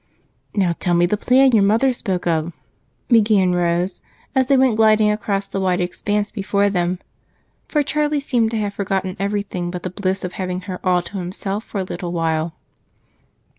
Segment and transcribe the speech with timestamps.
[0.55, 2.53] "Now tell me the plan your mother spoke of,"
[3.07, 4.01] began Rose
[4.33, 6.97] as they went gliding across the wide expanse before them,
[7.67, 11.19] for Charlie seemed to have forgotten everything but the bliss of having her all to
[11.19, 12.55] himself for a little while.